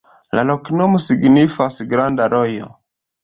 [0.37, 2.73] La loknomo signifas: granda rojo.